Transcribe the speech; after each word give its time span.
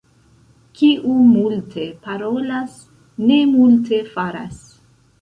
Kiu 0.79 1.17
multe 1.33 1.85
parolas, 2.07 2.83
ne 3.29 3.41
multe 3.55 4.05
faras. 4.19 4.69